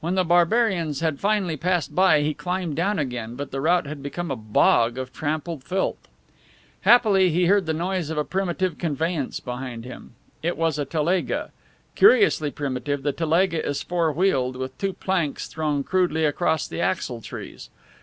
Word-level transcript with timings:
When 0.00 0.14
the 0.14 0.24
barbarians 0.24 1.00
had 1.00 1.20
finally 1.20 1.58
passed 1.58 1.94
by 1.94 2.22
he 2.22 2.32
climbed 2.32 2.76
down 2.76 2.98
again, 2.98 3.34
but 3.36 3.50
the 3.50 3.60
route 3.60 3.86
had 3.86 4.02
become 4.02 4.30
a 4.30 4.34
bog 4.34 4.96
of 4.96 5.12
trampled 5.12 5.62
filth. 5.64 6.08
Happily, 6.80 7.28
he 7.28 7.44
heard 7.44 7.66
the 7.66 7.74
noise 7.74 8.08
of 8.08 8.16
a 8.16 8.24
primitive 8.24 8.78
conveyance 8.78 9.38
behind 9.38 9.84
him. 9.84 10.14
It 10.42 10.56
was 10.56 10.78
a 10.78 10.86
telega. 10.86 11.50
Curiously 11.94 12.50
primitive, 12.50 13.02
the 13.02 13.12
telega 13.12 13.62
is 13.62 13.82
four 13.82 14.10
wheeled, 14.14 14.56
with 14.56 14.78
two 14.78 14.94
planks 14.94 15.46
thrown 15.46 15.84
crudely 15.84 16.24
across 16.24 16.66
the 16.66 16.80
axle 16.80 17.20
trees. 17.20 17.68